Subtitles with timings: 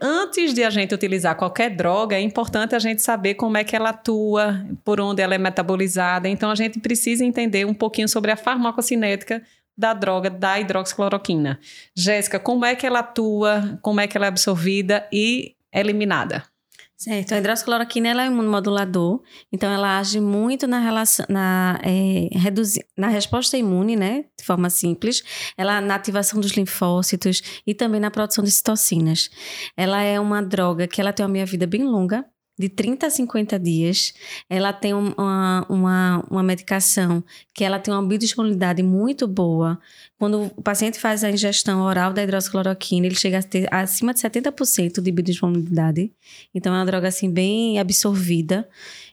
[0.00, 3.74] Antes de a gente utilizar qualquer droga, é importante a gente saber como é que
[3.74, 6.28] ela atua, por onde ela é metabolizada.
[6.28, 9.42] Então, a gente precisa entender um pouquinho sobre a farmacocinética
[9.76, 11.58] da droga da hidroxicloroquina.
[11.96, 16.44] Jéssica, como é que ela atua, como é que ela é absorvida e eliminada?
[16.98, 19.22] Certo, a hidroxicloroquina ela é um imunomodulador,
[19.52, 22.28] então ela age muito na, relação, na, é,
[22.96, 25.22] na resposta imune, né, de forma simples,
[25.56, 29.30] ela na ativação dos linfócitos e também na produção de citocinas.
[29.76, 32.26] Ela é uma droga que ela tem uma meia-vida bem longa,
[32.58, 34.12] de 30 a 50 dias.
[34.48, 37.22] Ela tem uma, uma, uma medicação
[37.54, 39.78] que ela tem uma biodisponibilidade muito boa.
[40.18, 44.20] Quando o paciente faz a ingestão oral da hidroxicloroquina, ele chega a ter acima de
[44.20, 46.10] 70% de biodisponibilidade.
[46.54, 48.68] Então, é uma droga, assim, bem absorvida.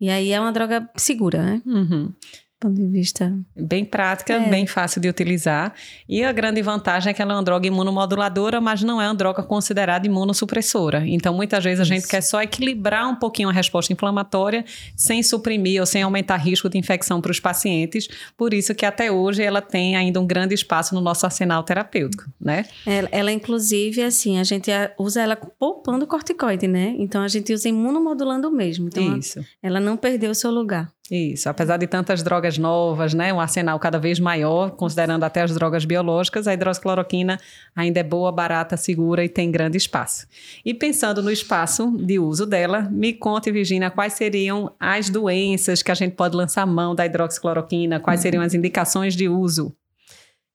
[0.00, 1.62] E aí, é uma droga segura, né?
[1.66, 2.12] Uhum
[2.58, 3.36] ponto de vista.
[3.54, 4.48] Bem prática, é.
[4.48, 5.74] bem fácil de utilizar.
[6.08, 9.14] E a grande vantagem é que ela é uma droga imunomoduladora, mas não é uma
[9.14, 11.06] droga considerada imunossupressora.
[11.06, 11.94] Então, muitas vezes a Isso.
[11.94, 14.64] gente quer só equilibrar um pouquinho a resposta inflamatória,
[14.96, 18.08] sem suprimir ou sem aumentar risco de infecção para os pacientes.
[18.36, 22.24] Por isso que até hoje ela tem ainda um grande espaço no nosso arsenal terapêutico,
[22.40, 22.64] né?
[22.86, 26.94] Ela, ela inclusive, assim, a gente usa ela poupando corticoide, né?
[26.98, 28.88] Então, a gente usa imunomodulando mesmo.
[28.88, 29.44] Então, Isso.
[29.62, 30.90] ela não perdeu o seu lugar.
[31.10, 35.54] Isso, apesar de tantas drogas novas, né, um arsenal cada vez maior, considerando até as
[35.54, 37.38] drogas biológicas, a hidroxicloroquina
[37.76, 40.26] ainda é boa, barata, segura e tem grande espaço.
[40.64, 45.92] E pensando no espaço de uso dela, me conte, Virginia, quais seriam as doenças que
[45.92, 49.72] a gente pode lançar mão da hidroxicloroquina, quais seriam as indicações de uso?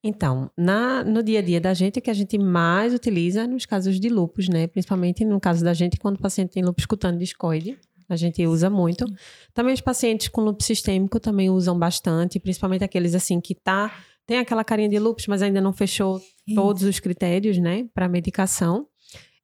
[0.03, 3.47] Então, na, no dia a dia da gente, o que a gente mais utiliza é
[3.47, 4.65] nos casos de lupus, né?
[4.65, 7.77] Principalmente no caso da gente, quando o paciente tem lupus cutâneo discoide,
[8.13, 9.05] a gente usa muito.
[9.53, 13.91] Também os pacientes com lúpus sistêmico também usam bastante, principalmente aqueles assim que tá
[14.25, 16.21] tem aquela carinha de lúpus, mas ainda não fechou
[16.55, 18.87] todos os critérios, né, para medicação.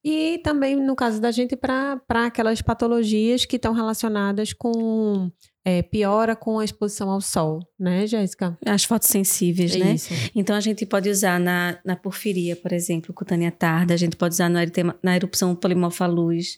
[0.04, 5.30] E também, no caso da gente, para aquelas patologias que estão relacionadas com
[5.68, 8.58] é, piora com a exposição ao sol, né, Jéssica?
[8.66, 9.94] As fotossensíveis, é né?
[9.96, 10.14] Isso.
[10.34, 14.34] Então a gente pode usar na, na porfiria, por exemplo, cutânea tarda, a gente pode
[14.34, 16.58] usar no eritema, na erupção polimorfa luz,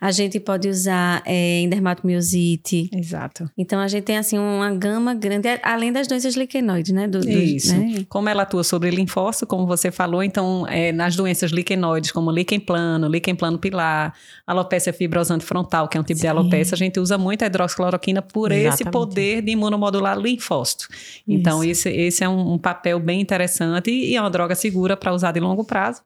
[0.00, 2.88] a gente pode usar é, em dermatomiosite.
[2.94, 3.50] Exato.
[3.58, 7.08] Então a gente tem assim uma gama grande, além das doenças liquenoides, né?
[7.08, 7.76] Do, do, isso.
[7.76, 8.06] Né?
[8.08, 12.60] Como ela atua sobre linfócito, como você falou, então é, nas doenças liquenoides, como líquen
[12.60, 14.14] plano, líquen plano pilar,
[14.46, 16.22] alopecia fibrosante frontal, que é um tipo Sim.
[16.22, 18.82] de alopecia, a gente usa muito a hidroxicloroquina por por Exatamente.
[18.82, 20.86] esse poder de imunomodular linfócito.
[21.26, 25.14] Então, esse, esse é um, um, papel bem interessante e é uma droga segura para
[25.14, 26.02] usar de longo prazo.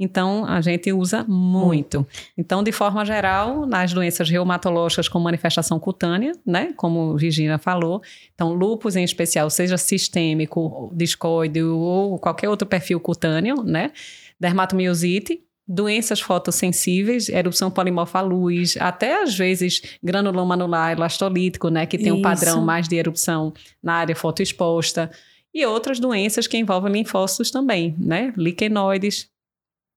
[0.00, 2.06] Então, a gente usa muito.
[2.36, 6.72] Então, de forma geral, nas doenças reumatológicas com manifestação cutânea, né?
[6.78, 8.00] Como Regina falou.
[8.34, 13.92] Então, lúpus em especial, seja sistêmico, discoide ou qualquer outro perfil cutâneo, né?
[14.40, 21.96] Dermatomiosite, doenças fotossensíveis, erupção polimorfa à luz, até às vezes granuloma anular elastolítico, né, que
[21.96, 22.16] tem Isso.
[22.16, 23.52] um padrão mais de erupção
[23.82, 25.10] na área fotoexposta,
[25.54, 29.28] e outras doenças que envolvem linfócitos também, né, liquenoides,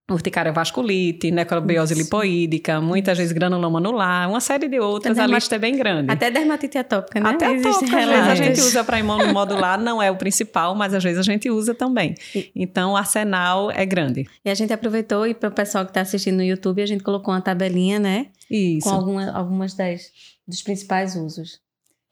[0.10, 5.60] urticária vasculite, necrobiose lipoídica, muitas vezes granuloma anular, uma série de outras, a lista é
[5.60, 6.12] bem grande.
[6.12, 7.30] Até dermatite atópica, né?
[7.32, 11.04] Até atópica, às vezes a gente usa para imunomodular, não é o principal, mas às
[11.04, 12.14] vezes a gente usa também.
[12.56, 14.28] Então, o arsenal é grande.
[14.44, 17.04] E a gente aproveitou, e para o pessoal que está assistindo no YouTube, a gente
[17.04, 18.28] colocou uma tabelinha, né?
[18.50, 18.88] Isso.
[18.88, 20.12] Com alguma, algumas das,
[20.48, 21.60] dos principais usos.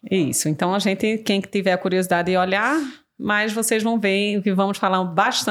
[0.10, 0.50] Isso.
[0.50, 2.76] Então, a gente, quem tiver a curiosidade de olhar,
[3.18, 5.44] mas vocês vão ver que vamos falar bastante